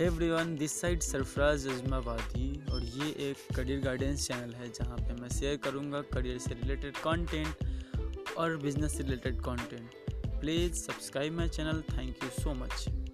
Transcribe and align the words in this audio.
every 0.00 0.28
one 0.30 0.54
this 0.56 0.80
side 0.80 1.00
Sarfaraz 1.02 1.66
Ajmabadi 1.68 2.48
और 2.72 2.84
ये 2.84 3.08
एक 3.30 3.54
करियर 3.56 3.80
गाइडेंस 3.80 4.26
चैनल 4.26 4.52
है 4.54 4.68
जहाँ 4.70 4.98
पे 4.98 5.14
मैं 5.20 5.28
शेयर 5.28 5.56
करूँगा 5.64 6.02
करियर 6.12 6.38
से 6.38 6.54
रिलेटेड 6.54 6.96
कंटेंट 6.96 8.36
और 8.38 8.56
बिज़नेस 8.62 8.96
से 8.96 9.02
related 9.02 9.40
content 9.40 10.40
please 10.40 10.74
subscribe 10.74 11.36
my 11.36 11.48
channel 11.48 11.82
thank 11.90 12.24
you 12.24 12.30
so 12.32 12.54
much 12.54 13.07